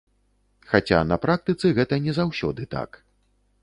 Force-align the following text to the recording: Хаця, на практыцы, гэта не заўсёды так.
Хаця, 0.71 1.03
на 1.11 1.19
практыцы, 1.27 1.65
гэта 1.81 2.03
не 2.09 2.19
заўсёды 2.23 2.71
так. 2.77 3.03